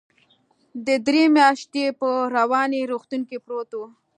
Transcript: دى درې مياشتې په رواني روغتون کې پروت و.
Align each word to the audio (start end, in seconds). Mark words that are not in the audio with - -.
دى 0.85 0.95
درې 1.07 1.23
مياشتې 1.37 1.83
په 1.99 2.09
رواني 2.35 2.81
روغتون 2.91 3.21
کې 3.29 3.37
پروت 3.45 3.71
و. 3.75 3.81